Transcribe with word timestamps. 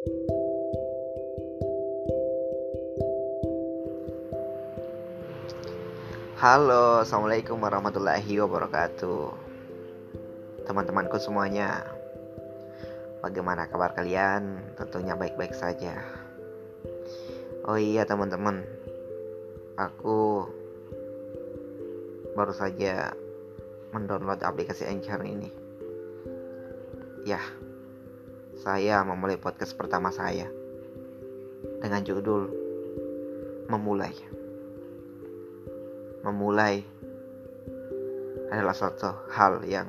Halo, 0.00 0.16
assalamualaikum 7.04 7.60
warahmatullahi 7.60 8.40
wabarakatuh. 8.40 9.28
Teman-temanku 10.64 11.20
semuanya, 11.20 11.84
bagaimana 13.20 13.68
kabar 13.68 13.92
kalian? 13.92 14.72
Tentunya 14.80 15.20
baik-baik 15.20 15.52
saja. 15.52 16.00
Oh 17.68 17.76
iya, 17.76 18.08
teman-teman, 18.08 18.64
aku 19.76 20.48
baru 22.32 22.56
saja 22.56 23.12
mendownload 23.92 24.40
aplikasi 24.40 24.88
Anchor 24.88 25.20
ini. 25.28 25.52
Ya, 27.28 27.44
saya 28.60 29.00
memulai 29.08 29.40
podcast 29.40 29.72
pertama 29.72 30.12
saya. 30.12 30.44
Dengan 31.80 32.04
judul 32.04 32.52
Memulai. 33.72 34.12
Memulai 36.20 36.84
adalah 38.52 38.76
suatu 38.76 39.16
hal 39.32 39.64
yang 39.64 39.88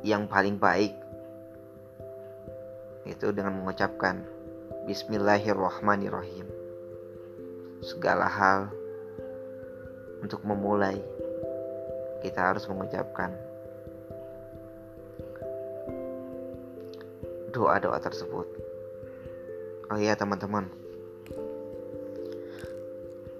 yang 0.00 0.24
paling 0.24 0.56
baik. 0.56 0.96
Itu 3.04 3.36
dengan 3.36 3.60
mengucapkan 3.60 4.24
Bismillahirrahmanirrahim. 4.88 6.48
Segala 7.84 8.24
hal 8.24 8.72
untuk 10.24 10.40
memulai 10.48 10.96
kita 12.24 12.54
harus 12.54 12.64
mengucapkan 12.70 13.49
doa-doa 17.50 17.98
tersebut. 17.98 18.46
Oh 19.90 19.98
iya 19.98 20.14
teman-teman. 20.14 20.70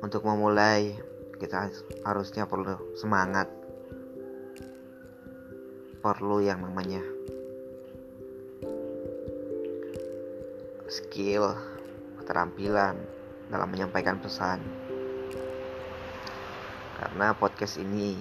Untuk 0.03 0.27
memulai 0.27 0.99
kita 1.39 1.71
harusnya 2.03 2.51
perlu 2.51 2.75
semangat. 2.99 3.47
Perlu 6.03 6.43
yang 6.43 6.65
namanya 6.65 7.05
skill 10.91 11.55
keterampilan 12.19 12.99
dalam 13.47 13.69
menyampaikan 13.71 14.19
pesan. 14.19 14.59
Karena 16.99 17.33
podcast 17.33 17.79
ini 17.79 18.19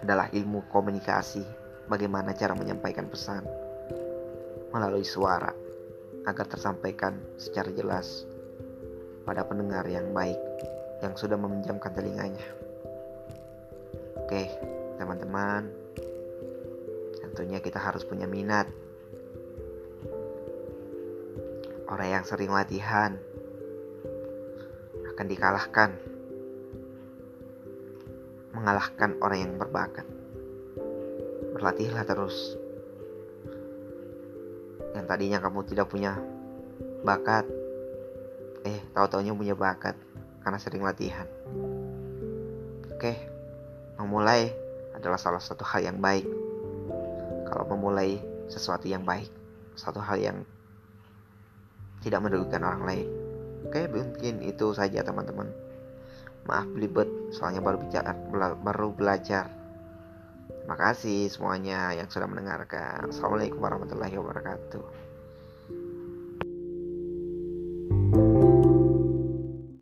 adalah 0.00 0.30
ilmu 0.30 0.62
komunikasi 0.70 1.65
bagaimana 1.86 2.34
cara 2.34 2.54
menyampaikan 2.58 3.06
pesan 3.06 3.46
melalui 4.74 5.06
suara 5.06 5.54
agar 6.26 6.46
tersampaikan 6.50 7.14
secara 7.38 7.70
jelas 7.70 8.26
pada 9.22 9.46
pendengar 9.46 9.86
yang 9.86 10.10
baik 10.10 10.38
yang 11.02 11.14
sudah 11.14 11.38
meminjamkan 11.38 11.94
telinganya. 11.94 12.46
Oke, 14.26 14.50
teman-teman, 14.98 15.70
tentunya 17.22 17.62
kita 17.62 17.78
harus 17.78 18.02
punya 18.02 18.26
minat. 18.26 18.66
Orang 21.86 22.08
yang 22.10 22.24
sering 22.26 22.50
latihan 22.50 23.14
akan 25.14 25.26
dikalahkan, 25.30 25.90
mengalahkan 28.50 29.10
orang 29.22 29.38
yang 29.46 29.54
berbakat. 29.54 30.15
Berlatihlah 31.56 32.04
terus. 32.04 32.36
Yang 34.92 35.06
tadinya 35.08 35.40
kamu 35.40 35.64
tidak 35.64 35.88
punya 35.88 36.20
bakat, 37.00 37.48
eh 38.68 38.76
tahu-taunya 38.92 39.32
punya 39.32 39.56
bakat 39.56 39.96
karena 40.44 40.60
sering 40.60 40.84
latihan. 40.84 41.24
Oke, 42.92 43.16
memulai 43.96 44.52
adalah 44.92 45.16
salah 45.16 45.40
satu 45.40 45.64
hal 45.64 45.80
yang 45.80 45.96
baik. 45.96 46.28
Kalau 47.48 47.64
memulai 47.72 48.20
sesuatu 48.52 48.84
yang 48.84 49.08
baik, 49.08 49.32
satu 49.80 49.96
hal 50.04 50.20
yang 50.20 50.44
tidak 52.04 52.20
merugikan 52.20 52.68
orang 52.68 52.84
lain. 52.84 53.08
Oke, 53.64 53.88
mungkin 53.88 54.44
itu 54.44 54.76
saja 54.76 55.00
teman-teman. 55.00 55.48
Maaf 56.44 56.68
belibet, 56.68 57.08
soalnya 57.32 57.64
baru 57.64 57.80
bicara, 57.80 58.12
baru 58.60 58.92
belajar. 58.92 59.48
Makasih 60.66 61.30
semuanya 61.30 61.94
yang 61.94 62.10
sudah 62.10 62.26
mendengarkan. 62.26 63.06
Assalamualaikum 63.14 63.62
warahmatullahi 63.62 64.18
wabarakatuh. 64.18 64.82